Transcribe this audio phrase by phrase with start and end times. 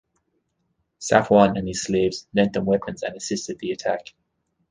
[0.99, 4.15] Safwan and his slaves lent them weapons and assisted the attack.